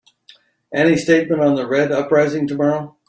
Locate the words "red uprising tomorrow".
1.67-2.97